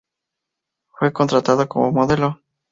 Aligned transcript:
Fue 0.97 1.13
contratada 1.13 1.67
como 1.67 1.91
modelo. 1.91 2.39